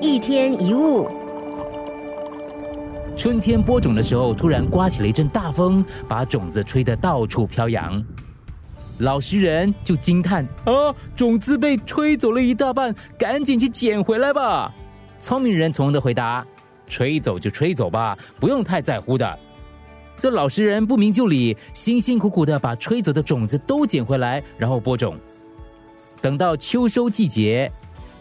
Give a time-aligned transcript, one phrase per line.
[0.00, 1.08] 一天一物。
[3.16, 8.04] 春天播种的时候，突然刮起了一阵大风，把种子吹得到处飘扬。
[8.98, 14.72] 老实人就惊叹：“啊，种子被吹走了一大半，赶紧去捡回来吧。”
[15.18, 16.46] 聪明人从容的回答
[16.86, 19.38] ：“吹走就吹走吧，不用太在乎的。”
[20.18, 25.16] 这老实人不明就里，辛辛苦苦的把吹走的种子都捡回来，然后播种。
[26.20, 27.70] 等到秋收季节，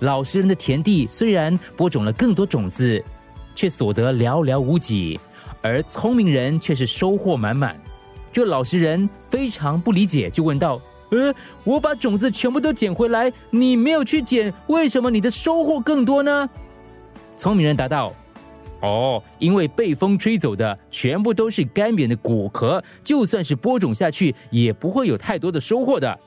[0.00, 3.02] 老实人的田地虽然播种了更多种子，
[3.54, 5.18] 却所得寥寥无几；
[5.62, 7.80] 而聪明人却是收获满满。
[8.32, 10.80] 这老实人非常不理解，就问道
[11.10, 16.50] ：“呃，我把种子全部都捡回来，你没有去捡，为什么你的收获更多呢？”
[17.38, 18.12] 聪明人答道。
[18.80, 26.18] 哦，因为被风吹走的全部都是干瘪的果壳，就算是播种下去，也不会有太多的收获的。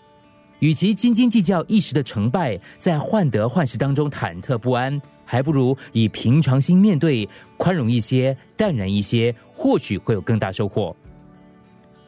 [0.59, 10.95] 与其斤斤计较一时的成败，在患得患失当中忐忑不安，还不如以平常心面对，宽容一些，淡然一些，或许会有更大收获。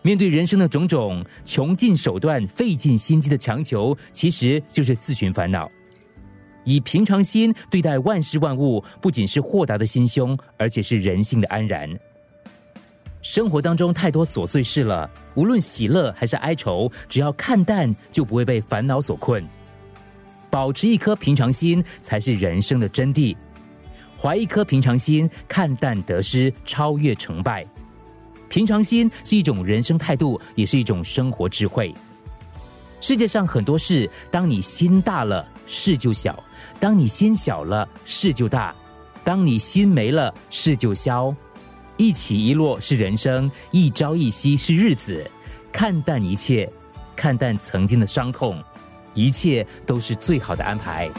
[0.02, 5.70] 面对人生的种种，穷尽手段、费尽心机的强求，其实就是自寻烦恼。
[6.64, 11.90] 以平常心对待万事万物，不仅是豁达的心胸，而且是人性的安然。
[13.22, 19.46] 生活当中太多琐碎事了，无论喜乐还是哀愁，只要看淡，就不会被烦恼所困。
[20.50, 23.36] 保持一颗平常心，才是人生的真谛。
[24.18, 27.66] 怀一颗平常心，看淡得失，超越成败。
[28.48, 31.94] 平常心是一种人生态度，也是一种生活智慧。
[33.02, 36.34] 世界上很多事，当你心大了，事就小；
[36.80, 38.74] 当你心小了，事就大；
[39.24, 41.34] 当你心没了，事就消。
[42.00, 45.30] 一起一落是人生，一朝一夕是日子。
[45.70, 46.68] 看淡一切，
[47.14, 48.64] 看淡曾经的伤痛，
[49.14, 51.10] 一切都是最好的安排。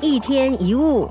[0.00, 1.10] 一天一物。